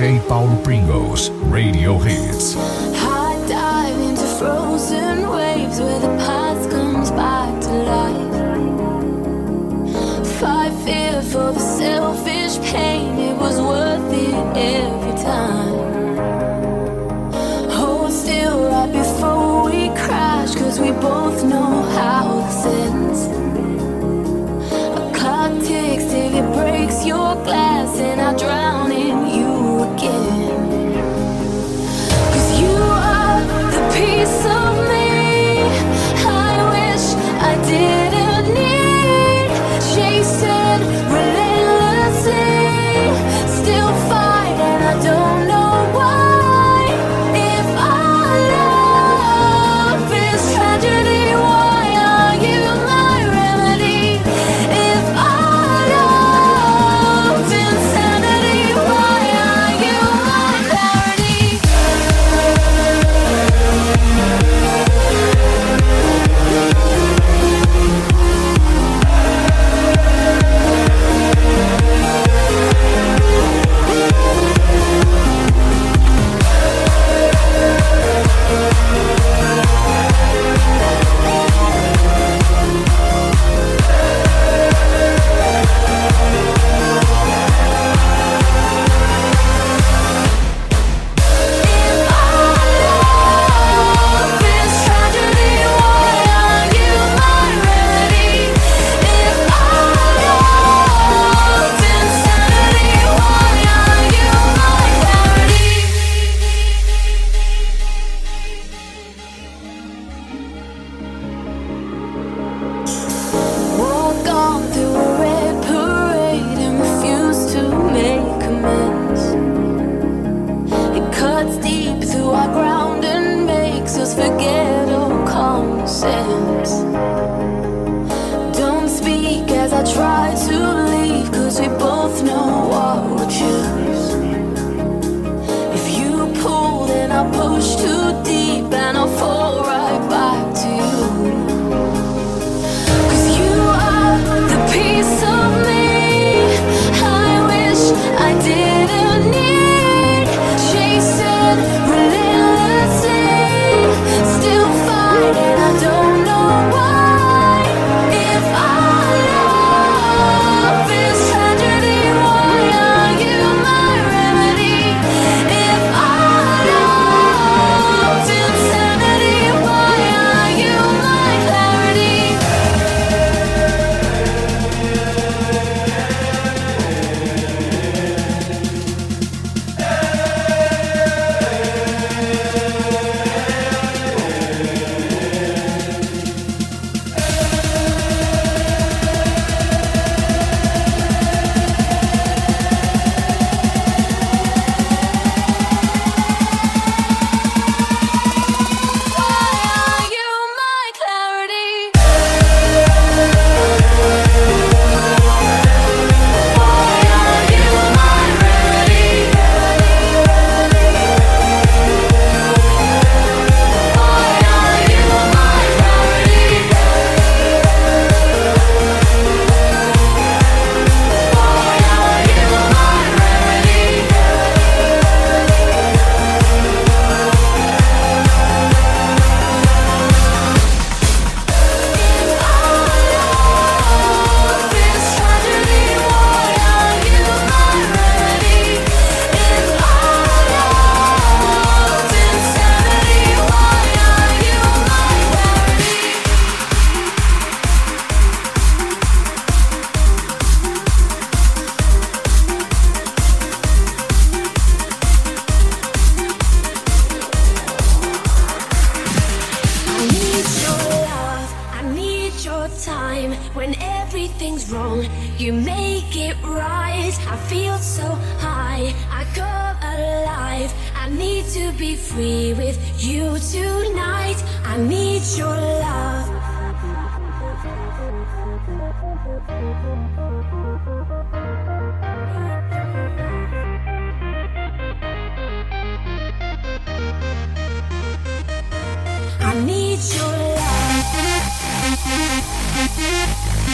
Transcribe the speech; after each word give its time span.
DJ 0.00 0.18
Paulo 0.28 0.56
Pringles, 0.62 1.28
Radio 1.52 1.98
Hits. 1.98 2.54
Dive 2.54 3.98
into 3.98 4.24
frozen 4.38 5.28
waves 5.28 5.78
where 5.78 6.00
the 6.00 6.08
past 6.24 6.70
comes 6.70 7.10
back 7.10 7.60
to 7.60 7.70
life. 7.70 8.32
Fight 10.40 10.72
fear 10.86 11.20
for 11.20 11.52
the 11.52 11.58
selfish 11.58 12.58
pain, 12.72 13.18
it 13.18 13.36
was 13.36 13.60
worth 13.60 14.10
it 14.14 14.56
every 14.56 15.22
time. 15.22 15.49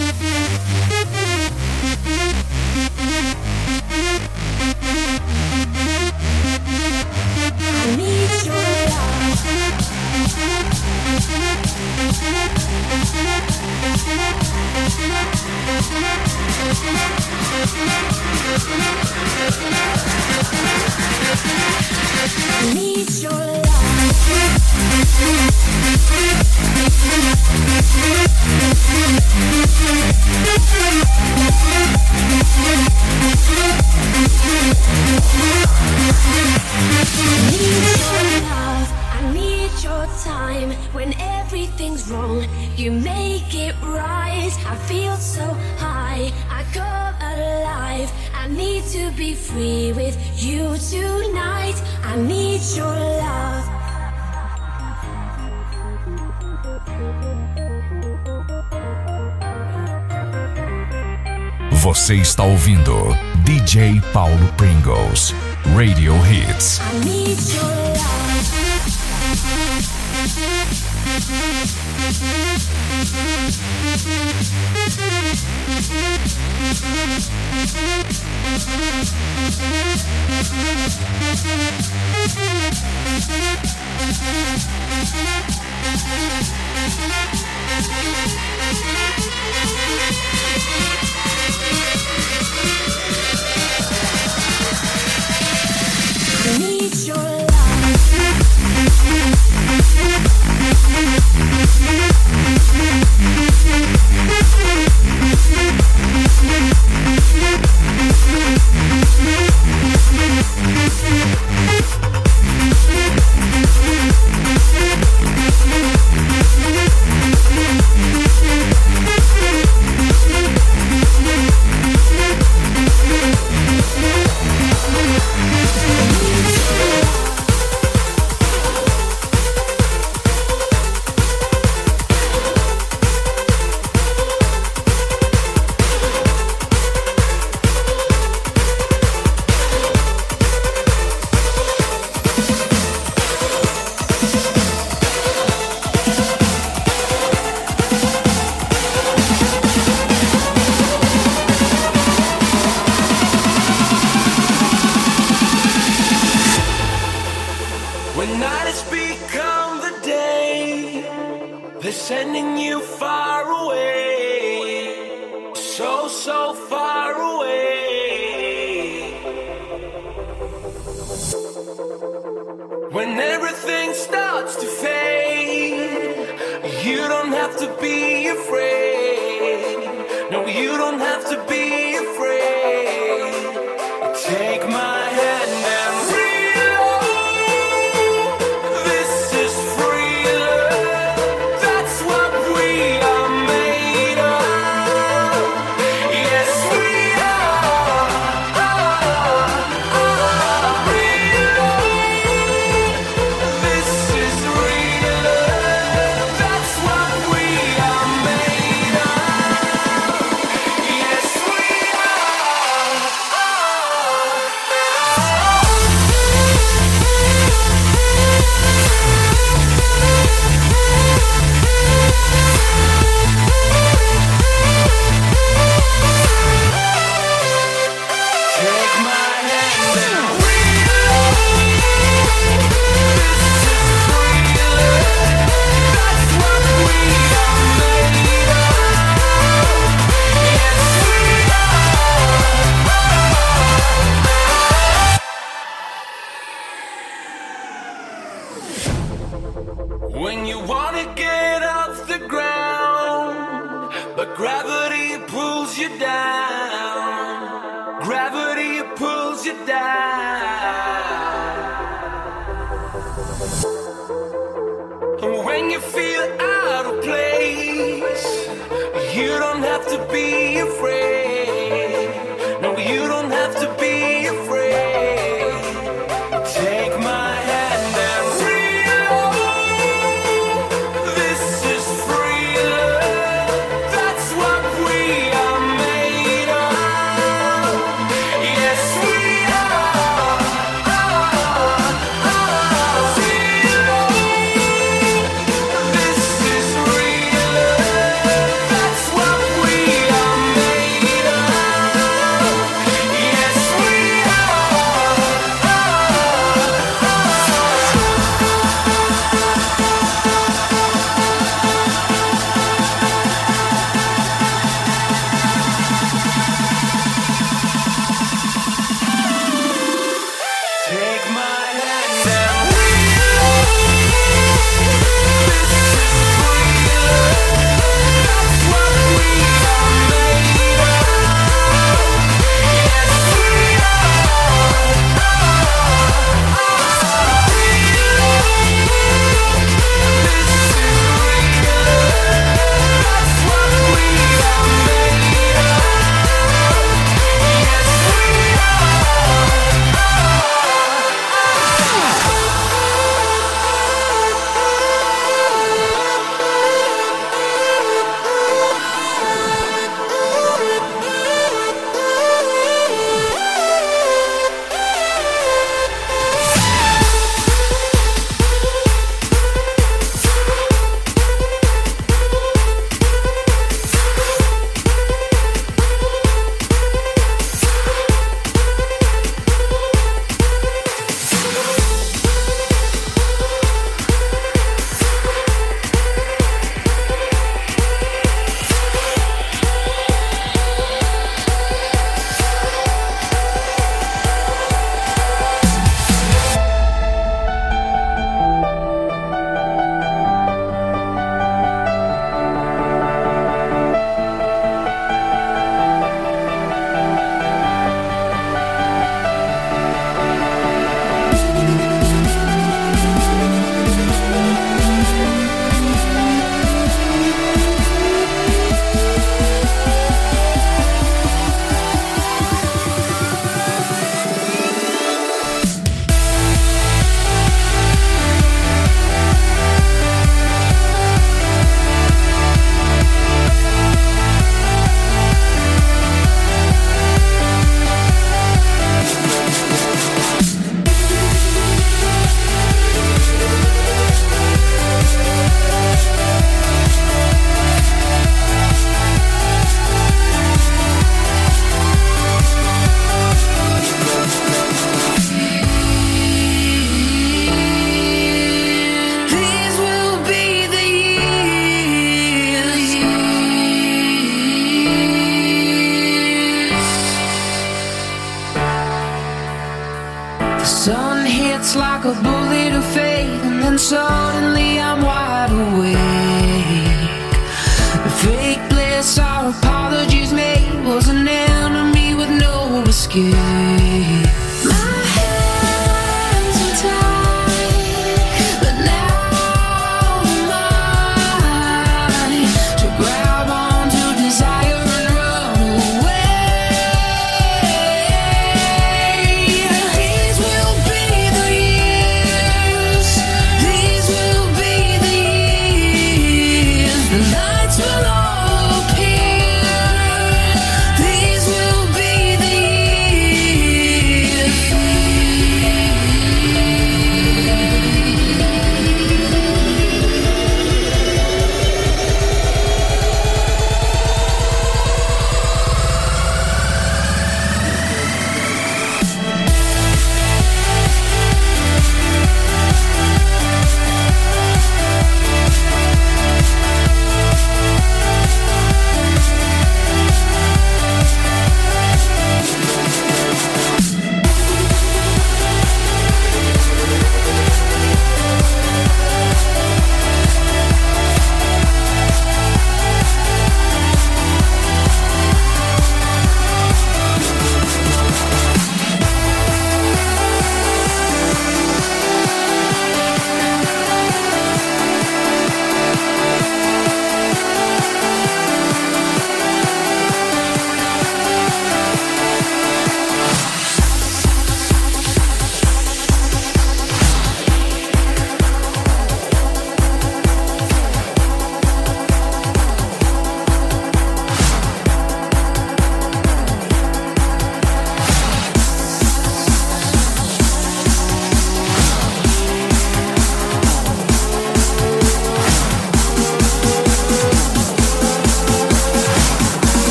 to 177.58 177.76
be 177.80 178.26
afraid. 178.26 178.73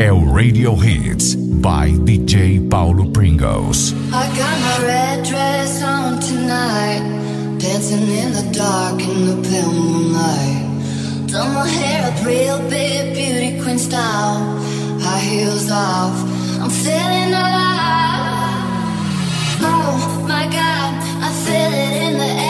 é 0.00 0.10
o 0.10 0.24
Radio 0.32 0.72
Hits 0.82 1.34
by 1.34 1.92
DJ 2.06 2.58
Paulo 2.70 3.10
Pringles. 3.10 3.92
I 4.10 4.26
got 4.34 4.58
my 4.62 4.86
red 4.86 5.24
dress 5.24 5.82
on 5.82 6.18
tonight, 6.20 7.02
dancing 7.58 8.08
in 8.08 8.32
the 8.32 8.50
dark 8.50 8.98
in 9.02 9.26
the 9.26 9.46
pale 9.46 9.70
moonlight. 9.70 11.28
Done 11.30 11.52
my 11.52 11.68
hair 11.68 12.10
up 12.10 12.24
real 12.24 12.58
big, 12.70 13.12
beauty 13.12 13.60
queen 13.62 13.78
style, 13.78 14.38
high 15.02 15.20
heels 15.20 15.70
off. 15.70 16.16
I'm 16.62 16.70
feeling 16.70 17.34
alive. 17.34 18.56
Oh 19.60 20.24
my 20.26 20.46
God, 20.46 20.94
I 21.20 21.30
feel 21.44 21.72
it 21.74 22.02
in 22.08 22.16
the 22.16 22.24
air. 22.24 22.49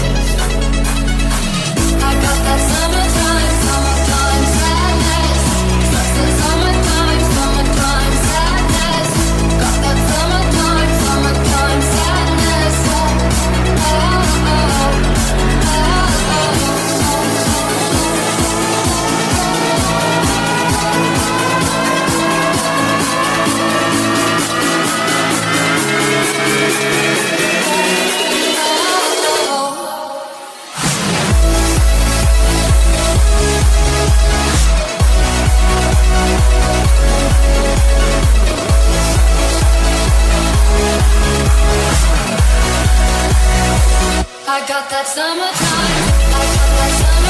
I 44.53 44.67
got 44.67 44.89
that 44.89 45.07
summertime. 45.07 45.47
I 45.47 46.43
got 46.43 46.75
that 46.75 46.91
summertime. 46.99 47.20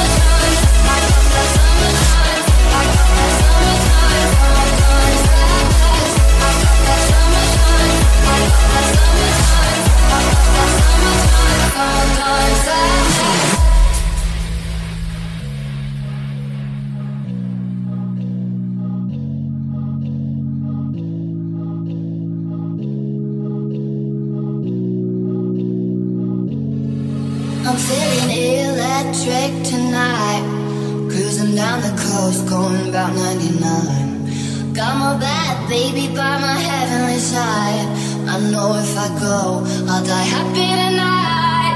the 31.92 32.02
coast, 32.02 32.48
going 32.48 32.90
about 32.90 33.14
99. 33.16 34.74
Got 34.74 34.98
my 34.98 35.18
bad 35.20 35.70
baby 35.70 36.08
by 36.08 36.40
my 36.40 36.58
heavenly 36.70 37.20
side. 37.20 37.88
I 38.28 38.40
know 38.52 38.76
if 38.76 38.98
I 38.98 39.08
go, 39.20 39.64
I'll 39.90 40.04
die 40.04 40.24
happy 40.24 40.70
tonight. 40.82 41.76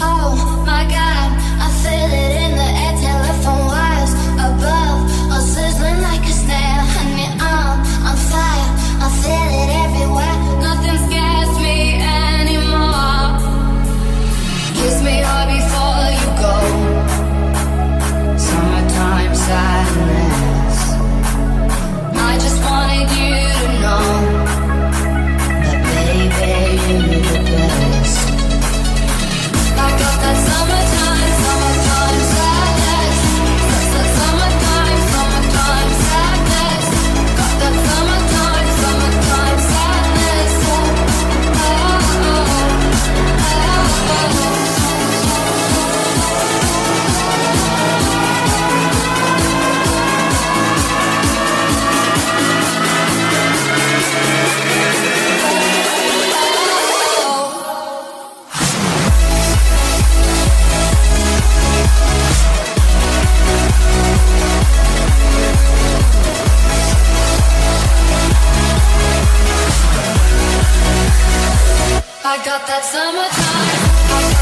Oh 0.00 0.62
my 0.66 0.84
god, 0.84 1.30
I 1.60 1.68
feel 1.82 2.38
it. 2.38 2.41
you 26.92 26.98
look 26.98 27.24
at 27.24 27.46
ground. 27.46 27.81
I 72.32 72.36
got 72.42 72.66
that 72.66 72.82
summertime. 72.82 74.41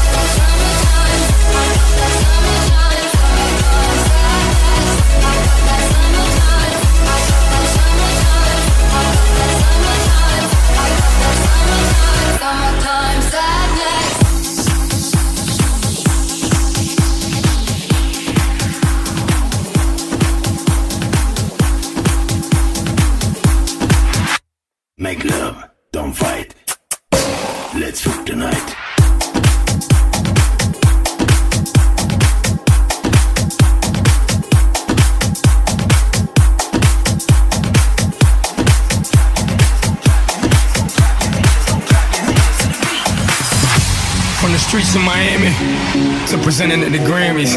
Presenting 46.43 46.83
at 46.83 46.91
the 46.91 46.99
Grammys. 46.99 47.55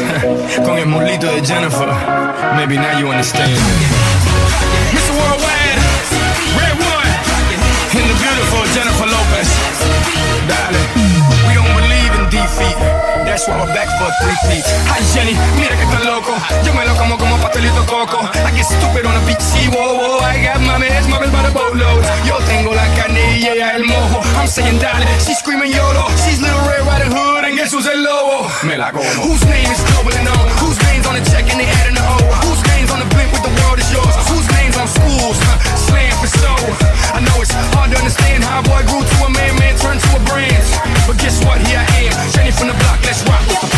Con 0.63 0.77
el 0.79 0.85
mulito 0.85 1.27
de 1.27 1.41
Jennifer. 1.41 1.91
Maybe 2.55 2.77
now 2.77 2.97
you 2.97 3.09
understand. 3.09 3.51
Mr. 4.95 5.11
Worldwide, 5.11 5.79
RedOne, 6.55 7.11
and 7.91 8.07
the 8.07 8.15
beautiful 8.23 8.63
Jennifer 8.71 9.07
Lopez. 9.11 9.51
Darling, 10.47 10.87
we 11.43 11.53
don't 11.59 11.75
believe 11.75 12.13
in 12.15 12.25
defeat. 12.31 12.77
That's 13.27 13.45
why 13.49 13.59
we're 13.59 13.73
back 13.75 13.91
for 13.99 14.07
three 14.23 14.39
feet. 14.47 14.65
Hi 14.87 15.03
Jenny, 15.11 15.35
mira 15.59 15.75
que 15.75 15.83
está 15.83 15.99
loco. 16.07 16.31
Yo 16.63 16.73
me 16.73 16.85
lo 16.85 16.95
como 16.95 17.17
pastelito 17.55 17.85
coco. 17.87 18.19
I 18.19 18.51
get 18.51 18.65
stupid 18.65 19.05
on 19.05 19.15
a 19.15 19.23
beach, 19.25 19.39
whoa, 19.71 19.95
whoa. 19.95 20.19
I 20.19 20.43
got 20.43 20.59
mames, 20.59 21.07
mames 21.07 21.31
by 21.31 21.41
the 21.47 21.51
boatload. 21.55 22.03
Yo 22.27 22.35
tengo 22.47 22.75
la 22.75 22.83
carne 22.95 23.39
y 23.39 23.47
ella 23.47 23.75
el 23.75 23.85
mojo. 23.85 24.19
I'm 24.35 24.47
saying 24.47 24.79
darling, 24.79 25.07
she's 25.23 25.39
screaming 25.39 25.71
YOLO. 25.71 26.03
She's 26.27 26.41
little 26.41 26.59
Red 26.67 26.83
Riding 26.83 27.11
Hood 27.15 27.45
and 27.45 27.55
guess 27.55 27.71
who's 27.71 27.87
el 27.87 28.03
lobo? 28.03 28.51
Me 28.67 28.75
la 28.75 28.91
como. 28.91 29.07
Whose 29.23 29.45
name 29.47 29.71
is 29.71 29.79
global 29.87 30.11
and 30.19 30.27
known? 30.27 30.47
Whose 30.59 30.79
name's 30.91 31.07
on 31.07 31.15
the 31.15 31.23
check 31.31 31.47
and 31.47 31.59
they 31.59 31.69
adding 31.79 31.95
the 31.95 32.03
O? 32.03 32.19
Whose 32.43 32.61
name's 32.75 32.91
on 32.91 32.99
the 32.99 33.07
blimp 33.15 33.31
with 33.31 33.43
the 33.47 33.53
world 33.63 33.79
is 33.79 33.87
yours? 33.91 34.15
Whose 34.27 34.47
name's 34.59 34.75
on 34.75 34.87
schools? 34.91 35.39
Huh? 35.47 35.55
Slam 35.87 36.11
for 36.19 36.27
so. 36.27 36.51
I 37.15 37.23
know 37.23 37.39
it's 37.39 37.55
hard 37.71 37.91
to 37.91 37.97
understand 37.97 38.43
how 38.43 38.59
a 38.59 38.63
boy 38.67 38.83
grew 38.91 38.99
to 38.99 39.17
a 39.23 39.29
man, 39.31 39.55
man 39.55 39.79
turned 39.79 40.03
to 40.03 40.09
a 40.11 40.21
brand. 40.27 40.63
But 41.07 41.17
guess 41.23 41.39
what? 41.45 41.63
Here 41.63 41.79
I 41.79 42.11
am, 42.11 42.15
Jenny 42.35 42.51
from 42.51 42.67
the 42.67 42.77
block. 42.83 42.99
Let's 43.07 43.23
rock 43.23 43.47
with 43.47 43.63
the 43.63 43.74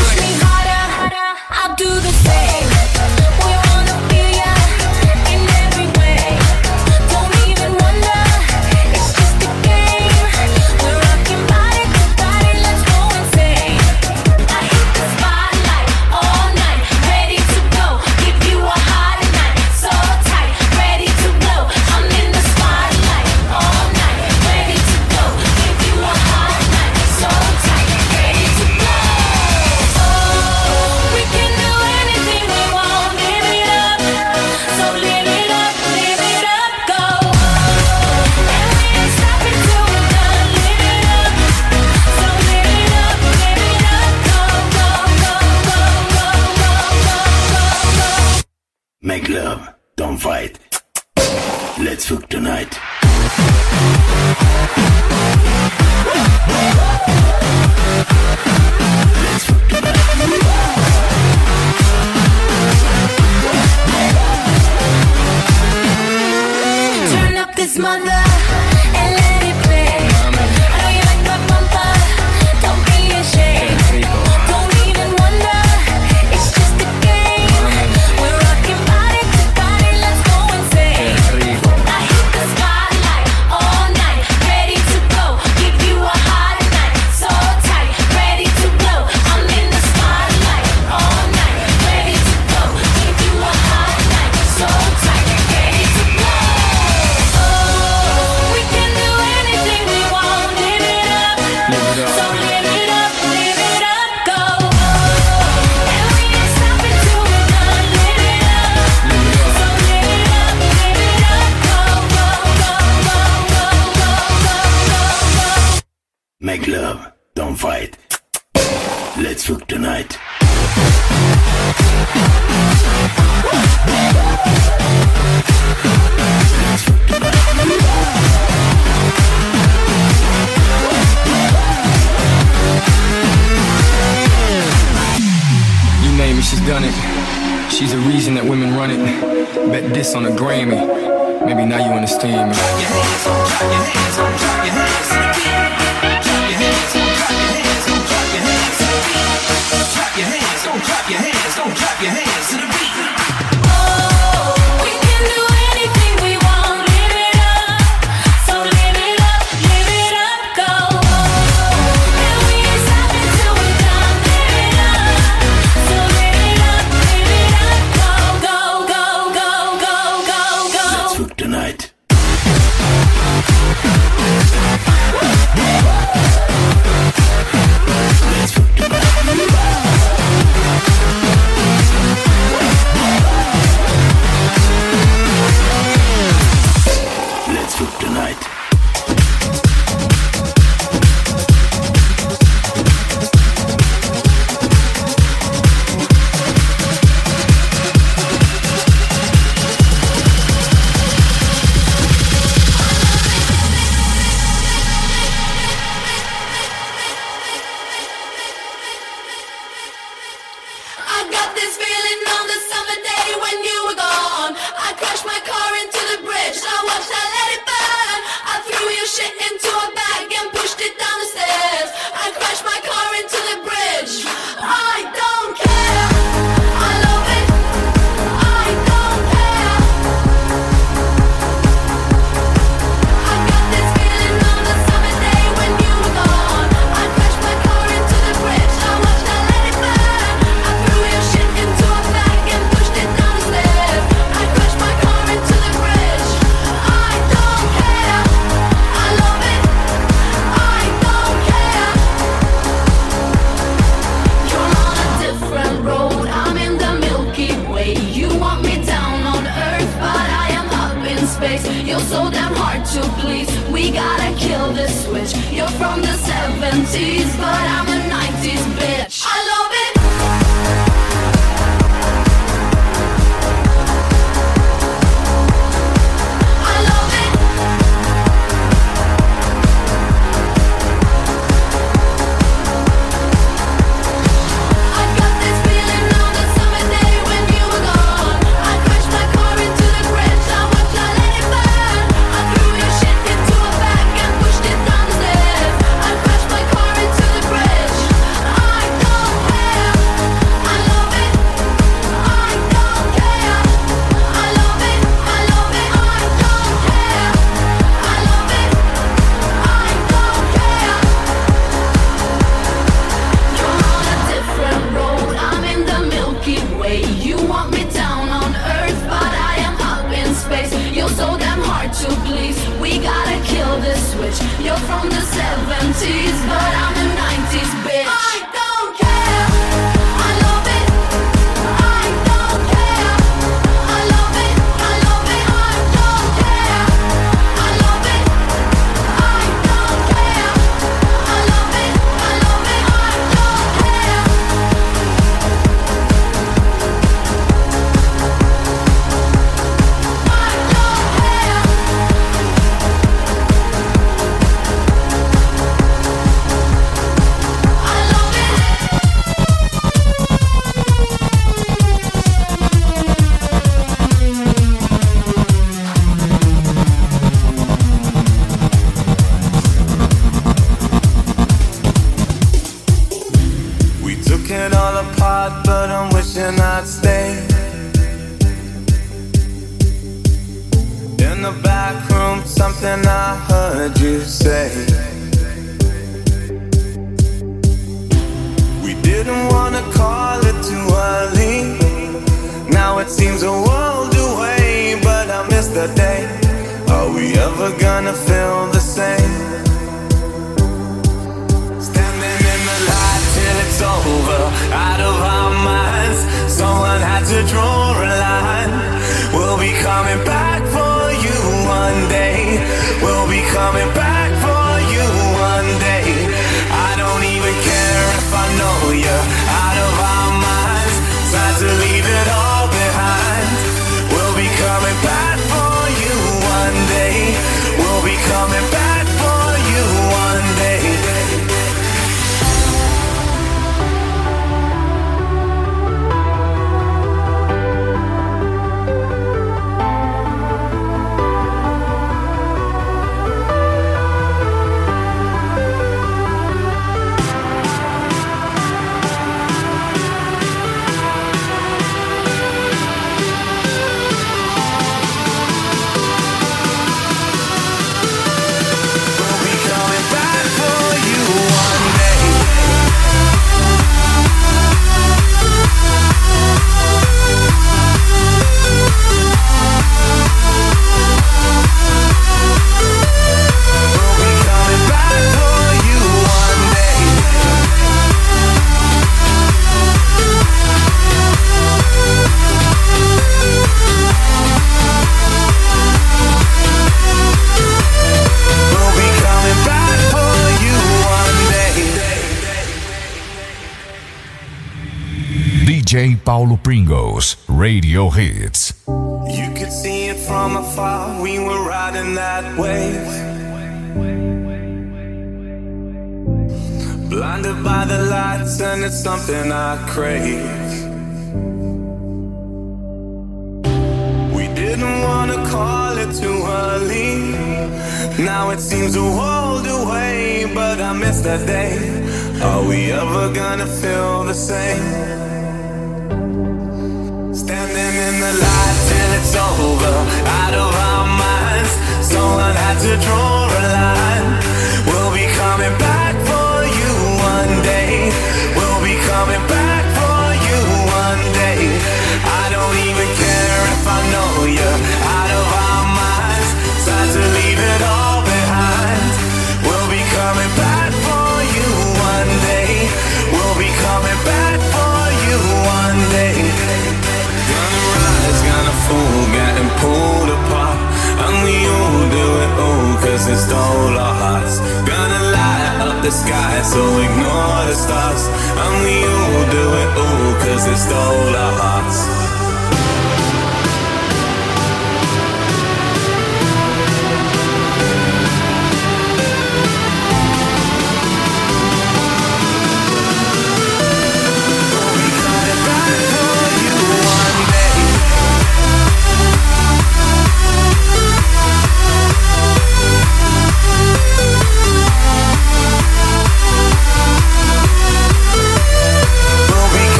this 139.83 140.15
on 140.15 140.25
a 140.25 140.29
Grammy. 140.29 141.45
Maybe 141.45 141.65
now 141.65 141.77
you 141.77 141.91
understand 141.91 142.51
me. 142.51 142.76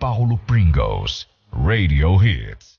Paulo 0.00 0.40
Pringles, 0.46 1.26
Radio 1.52 2.16
Hits. 2.16 2.75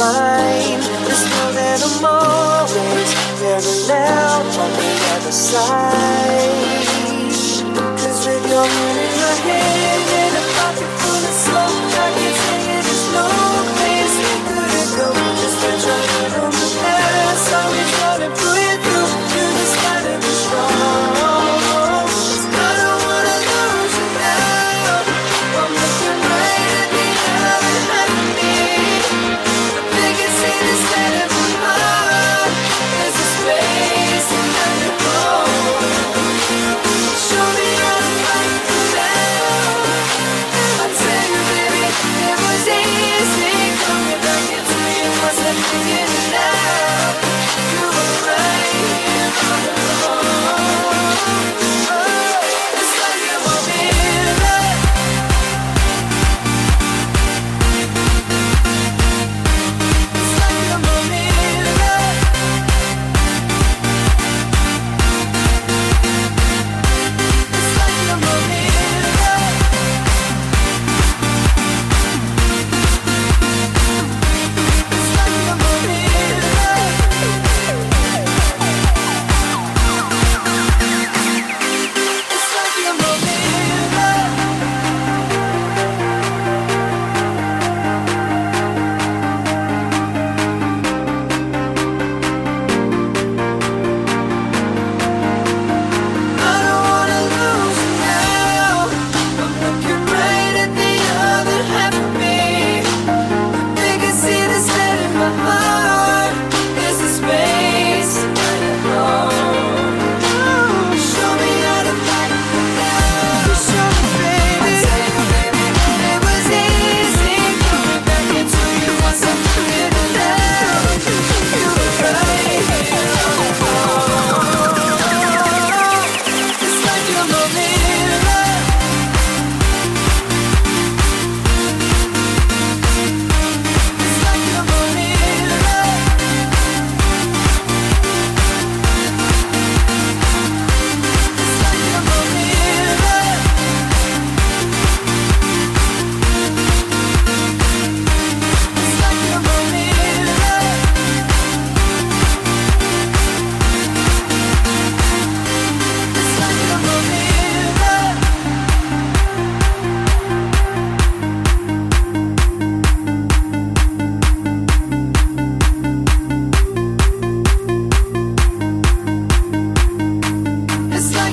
mine 0.00 0.80
is 1.12 1.18
still 1.18 1.52
there 1.52 1.76
moment, 2.00 3.08
staring 3.36 3.90
out 3.92 4.48
on 4.64 4.70
the 4.80 4.90
other 5.12 5.32
side. 5.32 6.86
Cause 8.00 8.26
with 8.26 8.44
your 8.48 9.09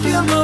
you 0.07 0.36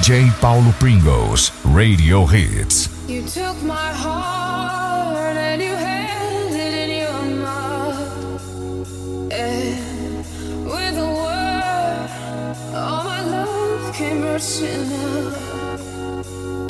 DJ 0.00 0.30
Paulo 0.40 0.72
Pringles, 0.78 1.52
Radio 1.62 2.24
Hits. 2.24 2.88
You 3.06 3.20
took 3.20 3.62
my 3.62 3.92
heart 3.92 5.36
and 5.36 5.60
you 5.60 5.74
held 5.76 6.52
it 6.54 6.72
in 6.84 6.90
your 7.04 7.22
mouth. 7.44 8.42
And 9.30 10.24
with 10.64 10.96
a 10.96 11.10
word, 11.20 12.08
all 12.74 13.04
my 13.04 13.20
love 13.20 13.94
came 13.94 14.22
rushing 14.22 14.90
out. 14.90 15.38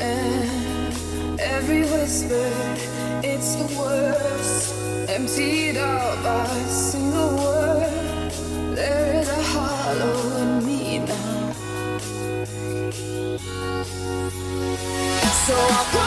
And 0.00 1.38
every 1.38 1.82
whisper, 1.82 2.50
it's 3.22 3.54
the 3.54 3.68
worst. 3.78 4.74
Emptied 5.08 5.76
out 5.76 6.20
by 6.24 6.46
a 6.46 6.66
single 6.66 7.29
So 15.50 15.56
I 15.56 15.99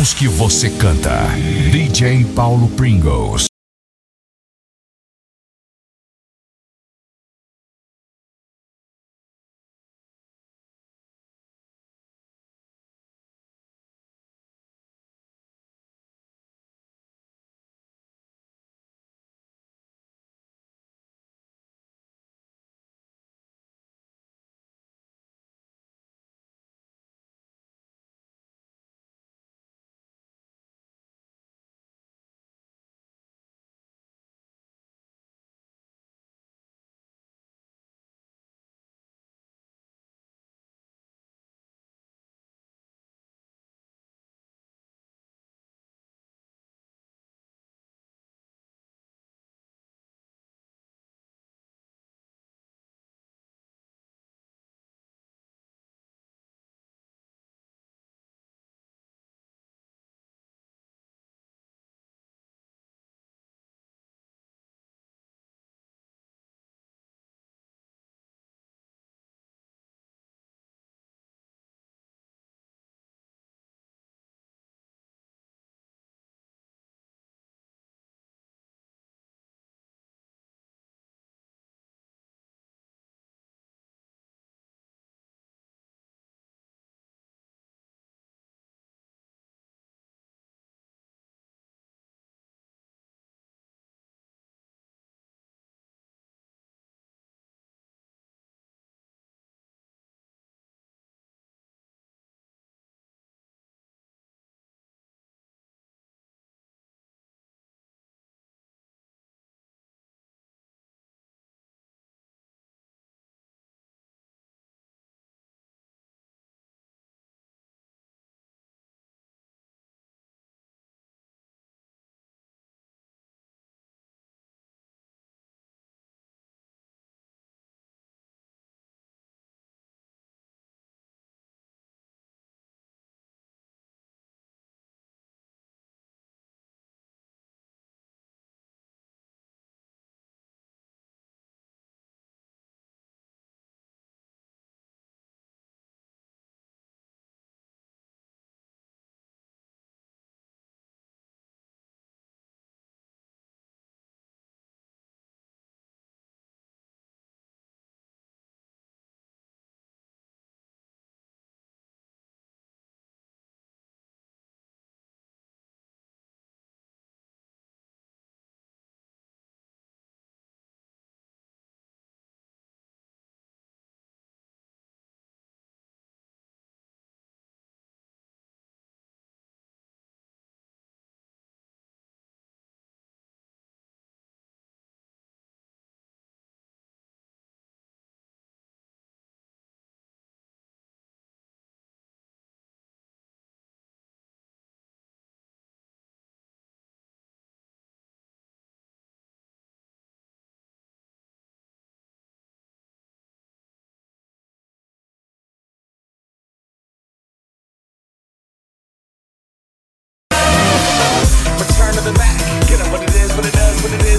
sons 0.00 0.14
que 0.14 0.26
você 0.26 0.70
canta. 0.70 1.10
DJ 1.70 2.24
Paulo 2.34 2.68
Pringles. 2.68 3.49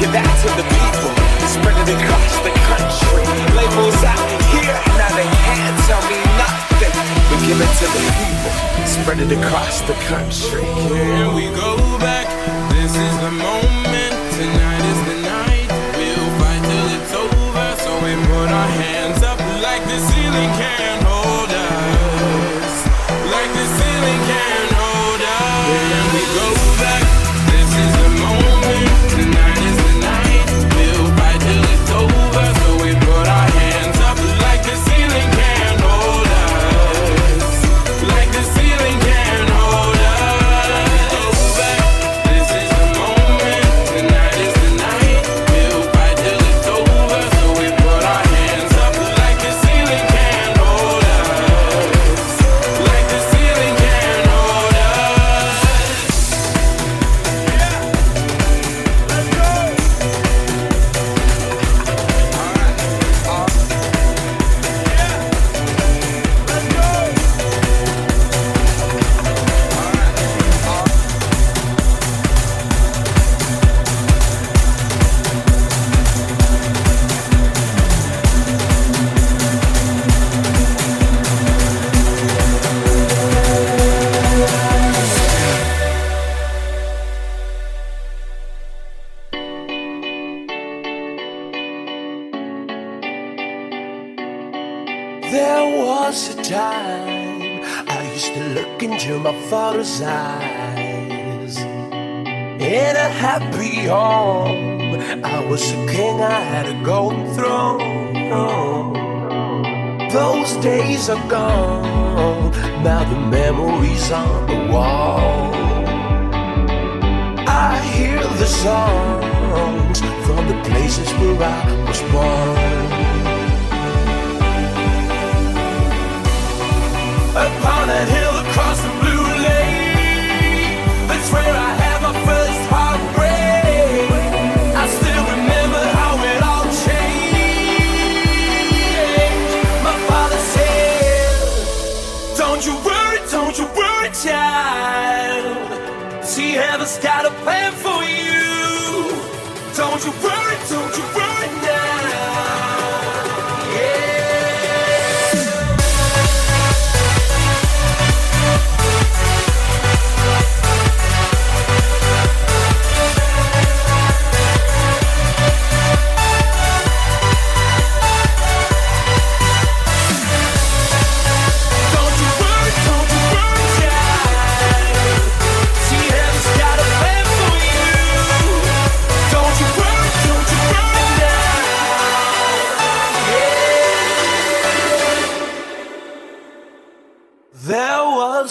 Give 0.00 0.12
that 0.12 0.24
to 0.24 0.48
the 0.56 0.64
people, 0.64 1.12
spread 1.44 1.76
it 1.76 1.92
across 1.92 2.32
the 2.40 2.48
country. 2.72 3.20
Labels 3.52 4.00
out 4.00 4.16
here, 4.48 4.72
now 4.96 5.12
they 5.12 5.28
can't 5.44 5.76
tell 5.84 6.00
me 6.08 6.16
nothing. 6.40 6.88
We 7.28 7.36
give 7.44 7.60
it 7.60 7.68
to 7.68 7.86
the 7.92 8.00
people, 8.16 8.52
spread 8.88 9.20
it 9.20 9.30
across 9.30 9.82
the 9.82 9.92
country. 10.08 10.64
Here 10.88 11.28
we 11.28 11.52
go 11.54 11.76
back. 11.98 12.32
This 12.72 12.96
is 12.96 13.14
the 13.20 13.30
moment. 13.30 14.09